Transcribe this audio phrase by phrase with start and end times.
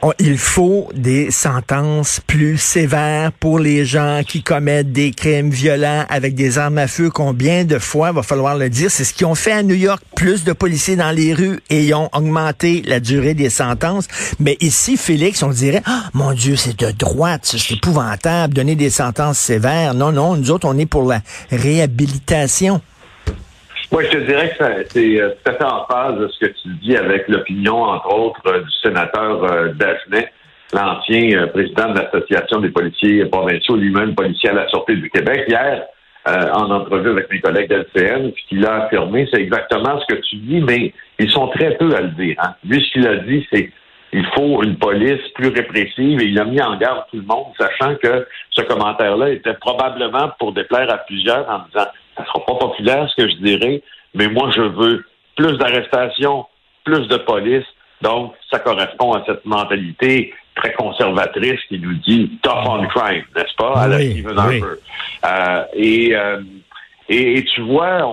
[0.00, 6.04] Oh, il faut des sentences plus sévères pour les gens qui commettent des crimes violents
[6.08, 7.10] avec des armes à feu.
[7.10, 10.00] Combien de fois, va falloir le dire, c'est ce qu'ils ont fait à New York,
[10.14, 14.06] plus de policiers dans les rues et ont augmenté la durée des sentences.
[14.38, 18.90] Mais ici, Félix, on dirait, ah, mon Dieu, c'est de droite, c'est épouvantable, donner des
[18.90, 19.94] sentences sévères.
[19.94, 22.80] Non, non, nous autres, on est pour la réhabilitation.
[23.90, 26.52] Moi, je te dirais que c'est euh, tout à fait en phase de ce que
[26.52, 30.30] tu dis avec l'opinion, entre autres, euh, du sénateur euh, Dagenet,
[30.74, 35.44] l'ancien président de l'Association des policiers provinciaux, lui-même policier à la Sûreté du Québec.
[35.48, 35.84] Hier,
[36.26, 40.36] en entrevue avec mes collègues d'LCN, ce qu'il a affirmé, c'est exactement ce que tu
[40.36, 42.36] dis, mais ils sont très peu à le dire.
[42.42, 42.52] Hein.
[42.68, 43.70] Lui, ce qu'il a dit, c'est
[44.12, 47.52] il faut une police plus répressive et il a mis en garde tout le monde,
[47.58, 51.88] sachant que ce commentaire-là était probablement pour déplaire à plusieurs en disant
[52.18, 53.82] ça sera pas populaire ce que je dirais,
[54.14, 55.04] mais moi je veux
[55.36, 56.46] plus d'arrestations,
[56.84, 57.66] plus de police.
[58.02, 63.54] Donc, ça correspond à cette mentalité très conservatrice qui nous dit tough on crime, n'est-ce
[63.56, 63.74] pas?
[63.74, 64.62] À la Stephen Harper.
[65.24, 66.40] Euh, et, euh,
[67.08, 68.06] et, tu vois,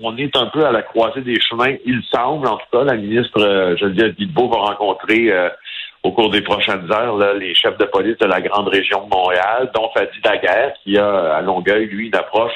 [0.00, 1.74] on, est un peu à la croisée des chemins.
[1.84, 5.48] Il semble, en tout cas, la ministre euh, Geneviève Guilbeault va rencontrer euh,
[6.02, 9.10] au cours des prochaines heures là, les chefs de police de la grande région de
[9.10, 12.54] Montréal, dont Fadi Daguerre, qui a à Longueuil, lui, une approche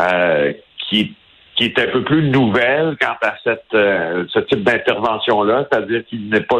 [0.00, 0.52] euh,
[0.88, 1.14] qui,
[1.56, 6.28] qui est un peu plus nouvelle quant à cette, euh, ce type d'intervention-là, c'est-à-dire qu'il
[6.28, 6.58] n'est pas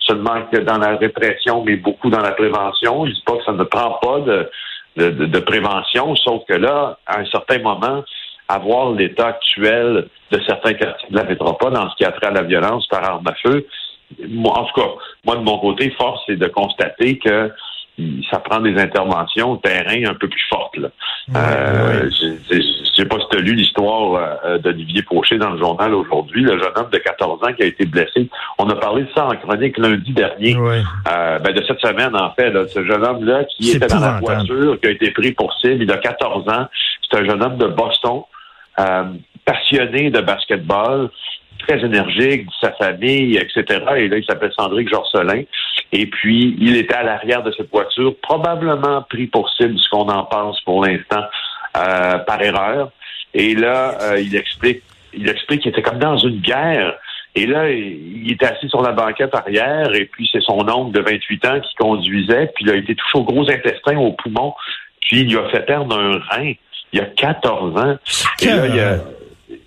[0.00, 3.06] seulement que dans la répression, mais beaucoup dans la prévention.
[3.06, 4.50] Je dis pas que ça ne prend pas de,
[4.96, 8.02] de, de, prévention, sauf que là, à un certain moment,
[8.48, 12.30] avoir l'état actuel de certains quartiers de la métropole en ce qui a trait à
[12.30, 13.66] la violence par arme à feu,
[14.28, 14.88] moi, en tout cas,
[15.26, 17.52] moi de mon côté, force est de constater que
[18.30, 20.76] ça prend des interventions au terrain un peu plus fortes.
[20.76, 20.88] Là.
[21.36, 25.94] Euh, je sais pas si tu as lu l'histoire euh, d'Olivier Fauché dans le journal
[25.94, 28.28] aujourd'hui, le jeune homme de 14 ans qui a été blessé.
[28.58, 32.32] On a parlé de ça en chronique lundi dernier, euh, ben de cette semaine en
[32.34, 35.52] fait, là, ce jeune homme-là qui était dans la voiture, qui a été pris pour
[35.54, 36.66] cible, il a 14 ans.
[37.10, 38.22] C'est un jeune homme de Boston,
[38.78, 39.04] euh,
[39.44, 41.10] passionné de basketball
[41.66, 43.64] très énergique, de sa famille, etc.
[43.96, 45.42] Et là, il s'appelle Sandrick Jorcelin.
[45.92, 50.08] Et puis, il était à l'arrière de cette voiture, probablement pris pour cible, ce qu'on
[50.08, 51.24] en pense pour l'instant,
[51.76, 52.90] euh, par erreur.
[53.34, 54.82] Et là, euh, il explique,
[55.14, 56.94] il explique qu'il était comme dans une guerre.
[57.34, 61.00] Et là, il était assis sur la banquette arrière, et puis c'est son oncle de
[61.00, 64.54] 28 ans qui conduisait, puis il a été touché au gros intestin, au poumon,
[65.02, 66.52] puis il lui a fait perdre un rein.
[66.92, 67.96] Il y a 14 ans.
[68.42, 68.98] Et là, il y a,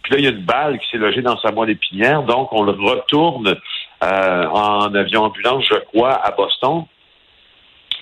[0.03, 2.51] puis là, il y a une balle qui s'est logée dans sa moelle épinière, donc
[2.51, 3.55] on le retourne
[4.03, 6.85] euh, en avion ambulance, je crois, à Boston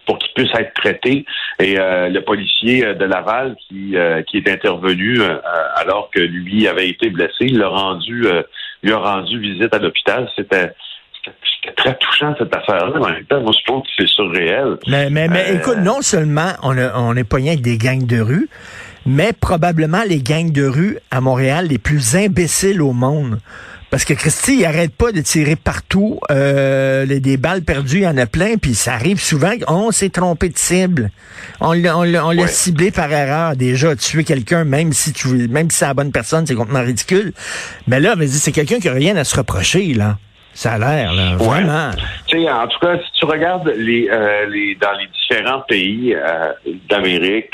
[0.05, 1.25] pour qu'il puisse être traité.
[1.59, 3.95] Et euh, le policier euh, de Laval qui,
[4.27, 5.19] qui est intervenu
[5.75, 8.25] alors que lui avait été blessé, il l'a rendu,
[8.81, 10.29] lui a rendu visite à l'hôpital.
[10.35, 10.73] C'était
[11.75, 12.99] très touchant cette affaire-là.
[12.99, 14.77] En même temps, moi, je trouve que c'est surréel.
[14.87, 18.21] Mais, mais, mais écoute, non seulement on, a, on est pogné avec des gangs de
[18.21, 18.49] rue,
[19.05, 23.39] mais probablement les gangs de rue à Montréal les plus imbéciles au monde.
[23.91, 26.19] Parce que Christy, il arrête pas de tirer partout.
[26.29, 29.91] Euh, les, des balles perdues, il y en a plein, puis ça arrive souvent qu'on
[29.91, 31.09] s'est trompé de cible.
[31.59, 33.55] On l'a ciblé par erreur.
[33.55, 37.33] Déjà, tuer quelqu'un, même si tu même si c'est la bonne personne, c'est complètement ridicule.
[37.87, 40.17] Mais là, c'est quelqu'un qui a rien à se reprocher, là.
[40.53, 41.91] Ça a l'air, là, vraiment.
[42.27, 46.13] Tu sais, en tout cas, si tu regardes les, euh, les dans les différents pays
[46.13, 46.51] euh,
[46.89, 47.53] d'Amérique,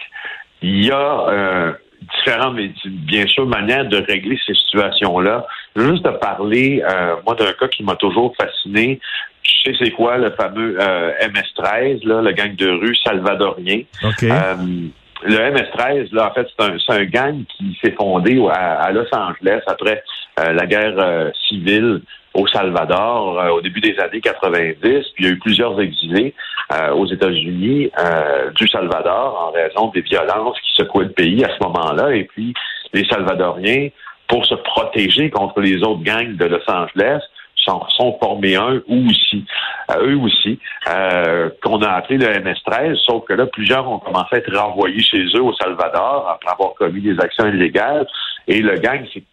[0.61, 1.73] il y a euh,
[2.17, 5.45] différentes, bien sûr, manières de régler ces situations-là.
[5.75, 8.99] Juste de parler, euh, moi, d'un cas qui m'a toujours fasciné.
[9.43, 13.81] Je sais c'est quoi le fameux euh, MS-13, là, le gang de rue salvadorien?
[14.23, 14.55] Euh,
[15.23, 19.61] le MS-13, là, en fait, c'est un, un, gang qui s'est fondé à, Los Angeles
[19.67, 20.03] après
[20.37, 22.01] la guerre civile
[22.33, 24.75] au Salvador au début des années 90.
[24.81, 26.33] Puis il y a eu plusieurs exilés
[26.93, 27.89] aux États-Unis
[28.55, 32.13] du Salvador en raison des violences qui secouaient le pays à ce moment-là.
[32.13, 32.53] Et puis
[32.93, 33.87] les Salvadoriens
[34.27, 37.21] pour se protéger contre les autres gangs de Los Angeles,
[37.65, 39.45] sont, sont formés un ou aussi,
[39.97, 44.37] eux aussi, euh, qu'on a appelé le MS-13, sauf que là, plusieurs ont commencé à
[44.37, 48.07] être renvoyés chez eux au Salvador après avoir commis des actions illégales,
[48.47, 49.23] et le gang s'est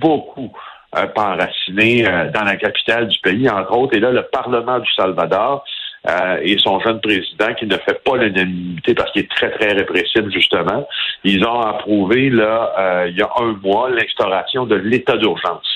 [0.00, 0.52] beaucoup
[0.96, 4.92] euh, enraciné euh, dans la capitale du pays, entre autres, et là, le Parlement du
[4.94, 5.64] Salvador
[6.08, 9.72] euh, et son jeune président qui ne fait pas l'unanimité parce qu'il est très, très
[9.72, 10.88] répressif, justement.
[11.24, 15.66] Ils ont approuvé, là, euh, il y a un mois, l'instauration de l'état d'urgence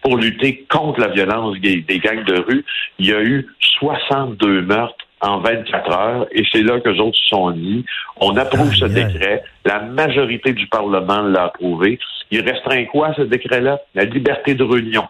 [0.00, 2.64] pour lutter contre la violence des, des gangs de rue.
[2.98, 3.48] Il y a eu
[3.78, 7.84] 62 meurtres en 24 heures, et c'est là que les autres se sont dit,
[8.20, 11.98] on approuve ce décret, la majorité du Parlement l'a approuvé.
[12.30, 13.80] Il restreint quoi, ce décret-là?
[13.94, 15.08] La liberté de réunion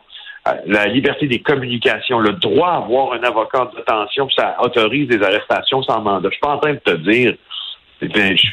[0.66, 5.22] la liberté des communications, le droit à avoir un avocat de détention, ça autorise des
[5.22, 6.28] arrestations sans mandat.
[6.28, 7.34] Je suis pas en train de te dire,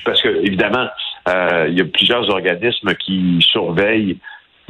[0.05, 0.87] parce que évidemment,
[1.27, 4.17] euh, il y a plusieurs organismes qui surveillent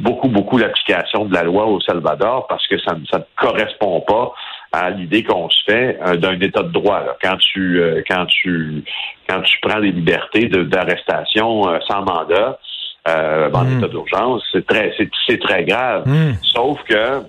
[0.02, 4.32] beaucoup, beaucoup l'application de la loi au Salvador parce que ça, ça ne correspond pas
[4.72, 7.04] à l'idée qu'on se fait euh, d'un état de droit.
[7.22, 8.84] Quand tu euh, quand tu
[9.28, 12.58] quand tu prends des libertés d'arrestation euh, sans mandat
[13.06, 13.78] en mm.
[13.78, 14.94] état d'urgence, c'est très
[15.26, 16.06] c'est très grave.
[16.06, 16.34] Mm.
[16.42, 17.22] Sauf que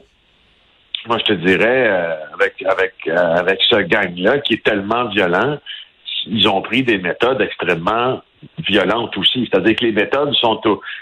[1.07, 5.57] moi je te dirais avec avec avec ce gang-là qui est tellement violent,
[6.27, 8.21] ils ont pris des méthodes extrêmement
[8.59, 9.49] violentes aussi.
[9.49, 10.59] C'est-à-dire que les méthodes sont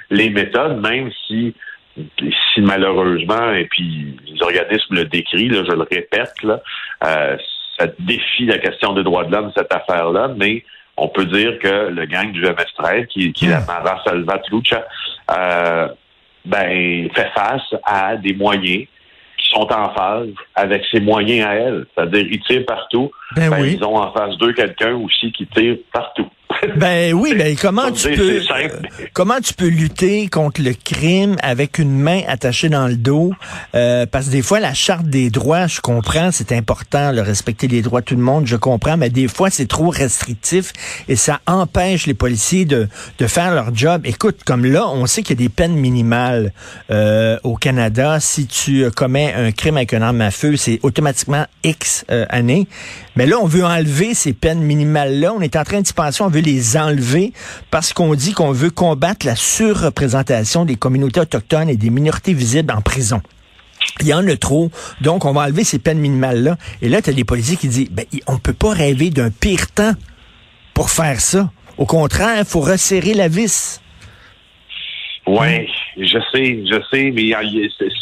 [0.10, 1.54] les méthodes, même si
[2.54, 6.62] si malheureusement, et puis les organismes le décrivent, je le répète, là,
[7.06, 7.38] euh,
[7.78, 10.64] ça défie la question des droits de l'homme, cette affaire-là, mais
[10.98, 14.86] on peut dire que le gang du MS-13, qui, qui est la Mara Salvatrucha,
[15.32, 15.88] euh,
[16.46, 18.86] ben, fait face à des moyens
[19.38, 21.86] qui sont en phase avec ses moyens à elle.
[21.96, 23.12] C'est-à-dire, ils tirent partout.
[23.36, 26.30] Ben, ben Ils ont en face d'eux quelqu'un aussi qui tire partout.
[26.78, 28.68] Ben oui, ben comment tu peux euh,
[29.14, 33.34] comment tu peux lutter contre le crime avec une main attachée dans le dos?
[33.76, 37.68] Euh, Parce que des fois la charte des droits, je comprends, c'est important, le respecter
[37.68, 40.72] les droits de tout le monde, je comprends, mais des fois c'est trop restrictif
[41.08, 42.88] et ça empêche les policiers de
[43.20, 44.02] de faire leur job.
[44.06, 46.54] Écoute, comme là, on sait qu'il y a des peines minimales
[46.90, 48.20] euh, au Canada.
[48.20, 52.68] Si tu commets un crime avec un arme à feu, c'est automatiquement X années.
[53.16, 55.34] Mais là, on veut enlever ces peines minimales-là.
[55.34, 57.34] On est en train d'y penser, on veut les enlever
[57.70, 62.74] parce qu'on dit qu'on veut combattre la surreprésentation des communautés autochtones et des minorités visibles
[62.74, 63.22] en prison.
[64.00, 64.72] Il y en a trop,
[65.02, 66.56] donc on va enlever ces peines minimales-là.
[66.82, 69.70] Et là, tu as des policiers qui disent, ben, on peut pas rêver d'un pire
[69.72, 69.94] temps
[70.74, 71.50] pour faire ça.
[71.78, 73.82] Au contraire, il faut resserrer la vis.
[75.28, 75.68] Oui,
[75.98, 77.32] je sais, je sais, mais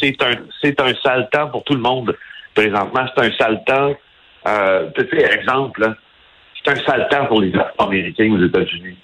[0.00, 2.16] c'est un, c'est un sale temps pour tout le monde.
[2.54, 3.94] Présentement, c'est un sale temps
[4.46, 5.94] euh, tu sais, exemple,
[6.62, 8.96] c'est un sale temps pour les Américains aux États-Unis.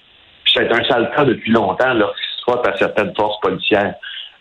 [0.52, 3.94] C'est un sale temps depuis longtemps lorsqu'ils se frottent à certaines forces policières.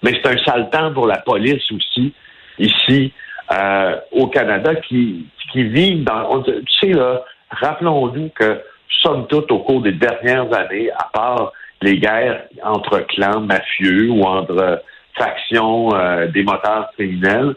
[0.04, 2.14] Mais c'est un sale temps pour la police aussi,
[2.60, 3.14] ici,
[3.52, 6.42] euh, au Canada, qui, qui vivent dans...
[6.44, 8.62] Tu sais, là, rappelons-nous que,
[9.02, 11.52] somme toute, au cours des dernières années, à part
[11.82, 14.82] les guerres entre clans mafieux ou entre
[15.18, 17.56] factions euh, des moteurs criminels,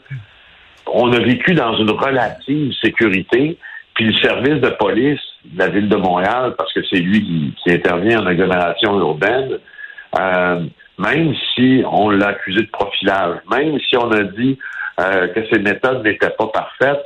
[0.93, 3.58] on a vécu dans une relative sécurité,
[3.94, 7.70] puis le service de police de la ville de Montréal, parce que c'est lui qui,
[7.73, 9.58] intervient en agglomération urbaine,
[10.19, 10.64] euh,
[10.99, 14.58] même si on l'a accusé de profilage, même si on a dit
[15.00, 17.05] euh, que ses méthodes n'étaient pas parfaites,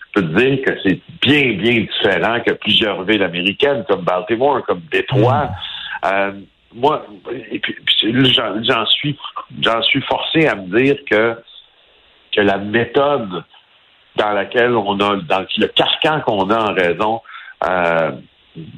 [0.00, 4.64] je peux te dire que c'est bien, bien différent que plusieurs villes américaines, comme Baltimore,
[4.66, 5.44] comme Détroit.
[5.44, 6.06] Mm.
[6.06, 6.32] Euh,
[6.74, 7.06] moi,
[8.02, 9.16] j'en suis,
[9.60, 11.36] j'en suis forcé à me dire que
[12.34, 13.44] que la méthode
[14.16, 17.20] dans laquelle on a, dans le carcan qu'on a en raison,
[17.66, 18.12] euh,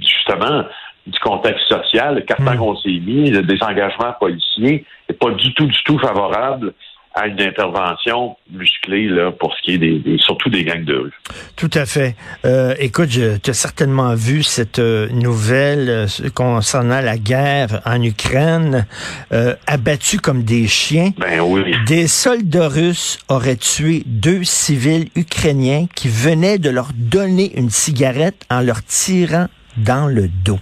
[0.00, 0.64] justement,
[1.06, 2.58] du contexte social, le carcan hmm.
[2.58, 6.72] qu'on s'est mis, le désengagement policier, n'est pas du tout, du tout favorable
[7.16, 11.12] à une intervention musclée là, pour ce qui est des, surtout des gangs de rue.
[11.56, 12.14] Tout à fait.
[12.44, 18.86] Euh, écoute, tu as certainement vu cette euh, nouvelle euh, concernant la guerre en Ukraine,
[19.32, 21.10] euh, abattus comme des chiens.
[21.16, 21.74] Ben oui.
[21.86, 28.44] Des soldats russes auraient tué deux civils ukrainiens qui venaient de leur donner une cigarette
[28.50, 29.46] en leur tirant
[29.78, 30.60] dans le dos.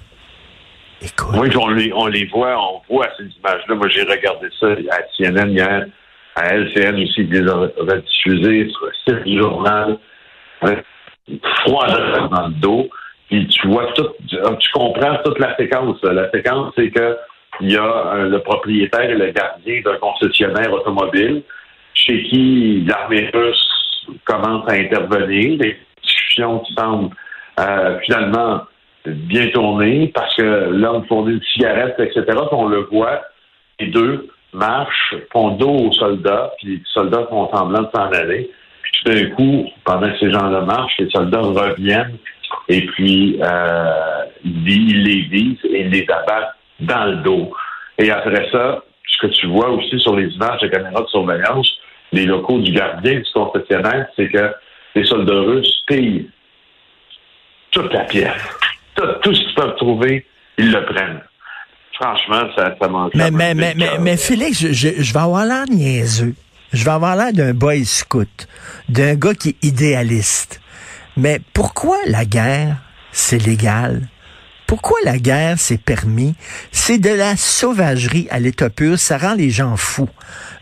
[1.03, 1.35] Écoute.
[1.37, 3.75] Oui, on les, on les voit, on voit ces images-là.
[3.75, 5.87] Moi, j'ai regardé ça à CNN hier
[6.37, 9.99] à LCN aussi, qui les a diffusés sur site du journal,
[10.61, 11.87] froid
[12.31, 12.89] dans le dos.
[13.29, 16.03] Puis tu vois tout, tu comprends toute la séquence.
[16.03, 17.17] La séquence, c'est que
[17.61, 21.43] il y a le propriétaire et le gardien d'un concessionnaire automobile
[21.95, 25.59] chez qui l'armée russe commence à intervenir.
[25.59, 27.15] Des discussions qui semblent
[27.61, 28.63] euh, finalement
[29.07, 32.25] bien tourner parce que l'homme fournit une cigarette, etc.
[32.51, 33.23] On le voit,
[33.79, 38.51] les deux marchent, font dos aux soldats, puis les soldats font semblant de s'en aller.
[38.83, 42.17] Puis tout d'un coup, pendant que ces gens-là marchent, les soldats reviennent
[42.69, 47.53] et puis euh, ils les visent et ils les abattent dans le dos.
[47.99, 51.71] Et après ça, ce que tu vois aussi sur les images de caméras de surveillance,
[52.13, 54.53] les locaux du gardien du concessionnaire, c'est que
[54.95, 56.29] les soldats russes pillent
[57.71, 58.61] toute la pièce.
[58.95, 60.27] Tout, tout ce qu'ils peuvent trouver,
[60.59, 61.21] ils le prennent.
[61.95, 63.15] Franchement, ça, ça manque.
[63.15, 66.35] Mais, mais, mais, mais, mais, Félix, je, je, vais avoir l'air niaiseux.
[66.73, 68.49] je vais avoir l'air d'un boy scout,
[68.89, 70.61] d'un gars qui est idéaliste.
[71.17, 72.77] Mais pourquoi la guerre,
[73.13, 74.09] c'est légal?
[74.75, 76.35] Pourquoi la guerre, c'est permis?
[76.73, 78.99] C'est de la sauvagerie à l'état pur.
[78.99, 80.09] Ça rend les gens fous.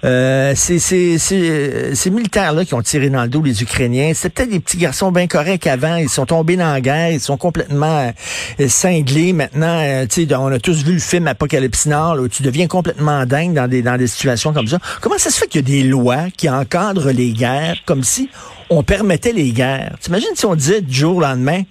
[0.04, 4.12] Euh, c'est ces militaires-là qui ont tiré dans le dos les Ukrainiens.
[4.14, 5.96] C'était des petits garçons bien corrects avant.
[5.96, 7.12] Ils sont tombés dans la guerre.
[7.12, 8.12] Ils sont complètement
[8.60, 9.32] euh, cinglés.
[9.32, 13.54] Maintenant, euh, on a tous vu le film Apocalypse Nord, où tu deviens complètement dingue
[13.54, 14.78] dans des, dans des situations comme ça.
[15.00, 18.28] Comment ça se fait qu'il y a des lois qui encadrent les guerres comme si
[18.68, 19.96] on permettait les guerres?
[20.00, 21.62] T'imagines si on disait du jour au lendemain,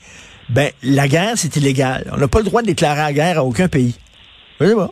[0.52, 2.06] ben, la guerre, c'est illégal.
[2.12, 3.96] On n'a pas le droit de déclarer la guerre à aucun pays.
[4.60, 4.90] Oui, pas.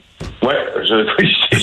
[0.48, 1.58] Ouais, je, je,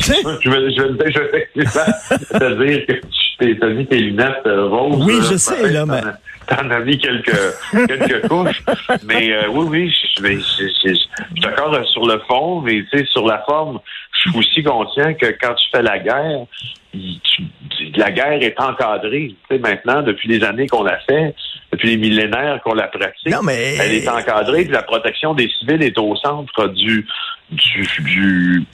[0.44, 5.04] je, vais, je, vais, je vais dire que tu t'es mis tes lunettes euh, roses.
[5.04, 6.00] Oui, je sais, là, mais...
[6.46, 7.36] T'en as mis quelques,
[7.72, 8.62] quelques couches.
[9.04, 9.66] Mais euh, oui,
[10.20, 11.08] oui, je, suis
[11.42, 13.80] d'accord euh, sur le fond, mais tu sais, sur la forme,
[14.12, 16.46] je suis aussi conscient que quand tu fais la guerre,
[17.96, 19.34] la guerre est encadrée.
[19.48, 21.34] Tu sais, maintenant, depuis les années qu'on la fait,
[21.76, 23.33] depuis les millénaires qu'on la pratique,
[23.80, 24.64] elle est encadrée.
[24.64, 27.06] Puis la protection des civils est au centre du,
[27.50, 28.64] du,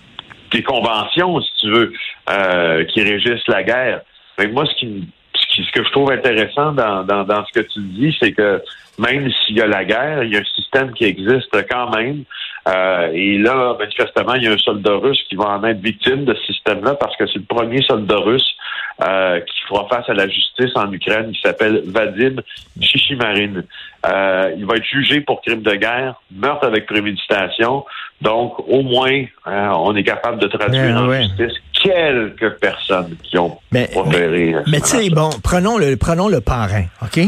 [0.51, 1.93] des conventions, si tu veux,
[2.31, 4.01] euh, qui régissent la guerre.
[4.39, 7.81] Mais moi, ce qui, ce que je trouve intéressant dans, dans, dans ce que tu
[7.81, 8.63] dis, c'est que
[8.99, 12.25] même s'il y a la guerre, il y a un système qui existe quand même.
[12.69, 16.25] Euh, et là, manifestement, il y a un soldat russe qui va en être victime
[16.25, 18.55] de ce système-là parce que c'est le premier soldat russe
[19.03, 22.37] euh, qui fera face à la justice en Ukraine, qui s'appelle Vadim
[22.81, 23.65] Chichimarine.
[24.07, 27.85] Euh, il va être jugé pour crime de guerre, meurtre avec préméditation.
[28.21, 33.39] Donc, au moins, euh, on est capable de traduire ben en justice quelques personnes qui
[33.39, 37.21] ont mais, Mais, mais tu sais, bon, prenons le, prenons le parrain, OK?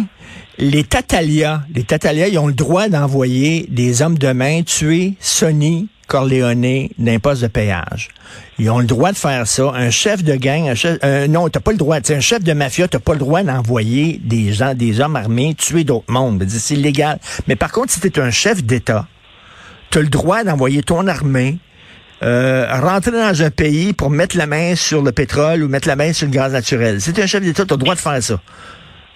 [0.59, 5.89] Les Tatalia, les Tatalia, ils ont le droit d'envoyer des hommes de main tuer Sonny
[6.07, 8.11] Corleone d'un de péage.
[8.61, 9.73] Ils ont le droit de faire ça.
[9.75, 11.97] Un chef de gang, un chef, euh, non, t'as pas le droit.
[12.09, 15.83] un chef de mafia, t'as pas le droit d'envoyer des gens, des hommes armés tuer
[15.83, 16.45] d'autres mondes.
[16.49, 17.19] C'est illégal.
[17.49, 19.09] Mais par contre, si t'es un chef d'État,
[19.91, 21.59] t'as le droit d'envoyer ton armée
[22.23, 25.97] euh, rentrer dans un pays pour mettre la main sur le pétrole ou mettre la
[25.97, 27.01] main sur le gaz naturel.
[27.01, 28.41] Si t'es un chef d'État, t'as le droit de faire ça.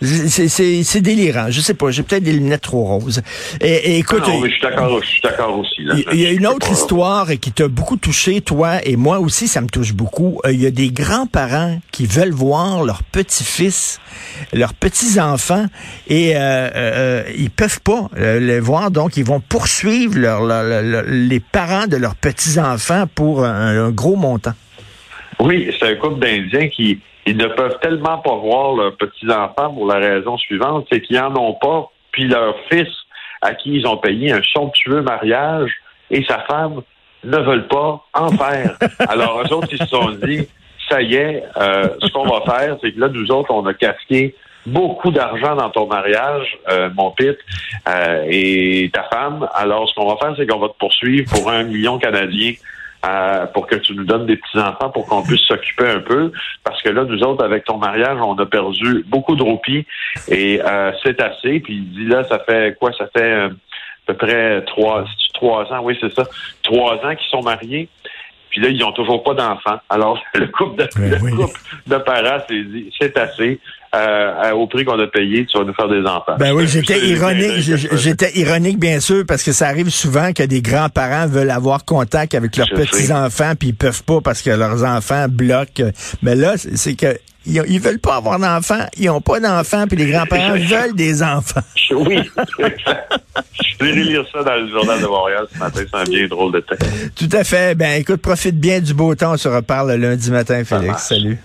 [0.01, 1.47] C'est délirant.
[1.51, 1.91] Je sais pas.
[1.91, 3.23] J'ai peut-être des lunettes trop roses.
[3.61, 5.03] Et, écoute, non, mais je suis d'accord.
[5.03, 5.83] Je suis d'accord aussi.
[6.13, 9.49] Il y, a une autre histoire qui t'a beaucoup touché, toi et moi aussi.
[9.49, 10.41] Ça me touche beaucoup.
[10.45, 14.01] Euh, il y a des grands-parents qui veulent voir leurs petits-fils,
[14.53, 15.67] leurs petits-enfants,
[16.09, 18.91] et euh, euh, euh ils peuvent pas les voir.
[18.91, 20.17] Donc, ils vont poursuivre
[21.09, 24.55] les parents de leurs petits-enfants pour un gros montant.
[25.41, 29.87] Oui, c'est un couple d'Indiens qui ils ne peuvent tellement pas voir leurs petits-enfants pour
[29.87, 32.89] la raison suivante, c'est qu'ils n'en ont pas, puis leur fils,
[33.43, 35.71] à qui ils ont payé un somptueux mariage,
[36.11, 36.83] et sa femme
[37.25, 38.77] ne veulent pas en faire.
[39.09, 40.49] Alors, eux autres, ils se sont dit,
[40.89, 43.75] ça y est, euh, ce qu'on va faire, c'est que là, nous autres, on a
[43.75, 44.35] casqué
[44.67, 47.37] beaucoup d'argent dans ton mariage, euh, mon pit,
[47.89, 49.49] euh, et ta femme.
[49.55, 52.53] Alors, ce qu'on va faire, c'est qu'on va te poursuivre pour un million canadien
[53.55, 56.33] pour que tu nous donnes des petits-enfants pour qu'on puisse s'occuper un peu.
[56.65, 59.87] Parce que là, nous autres, avec ton mariage, on a perdu beaucoup de roupies
[60.29, 61.61] et euh, c'est assez.
[61.61, 62.93] Puis il dit là, ça fait quoi?
[62.93, 63.51] Ça fait euh, à
[64.07, 66.25] peu près trois, trois ans, oui, c'est ça.
[66.63, 67.89] Trois ans qu'ils sont mariés.
[68.51, 69.79] Puis là, ils n'ont toujours pas d'enfants.
[69.89, 73.61] Alors, le couple de, ben le couple de parents s'est dit, c'est assez.
[73.95, 76.37] Euh, au prix qu'on a payé, tu vas nous faire des enfants.
[76.39, 77.61] Ben oui, j'étais ironique,
[77.95, 82.35] j'étais ironique bien sûr parce que ça arrive souvent que des grands-parents veulent avoir contact
[82.35, 85.91] avec leurs petits-enfants puis ils peuvent pas parce que leurs enfants bloquent.
[86.23, 90.11] Mais là, c'est que ils, veulent pas avoir d'enfants, ils ont pas d'enfants puis les
[90.11, 91.61] grands-parents veulent des enfants.
[91.91, 92.21] Oui.
[92.59, 96.53] Je vais lire ça dans le journal de Montréal ce matin, c'est un bien drôle
[96.53, 97.15] de texte.
[97.15, 97.75] Tout à fait.
[97.75, 101.09] Ben écoute, profite bien du beau temps, on se reparle le lundi matin Félix.
[101.09, 101.39] Salut.